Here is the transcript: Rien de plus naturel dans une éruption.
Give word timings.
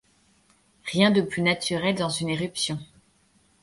Rien 0.85 1.11
de 1.11 1.21
plus 1.21 1.43
naturel 1.43 1.93
dans 1.93 2.09
une 2.09 2.29
éruption. 2.29 2.79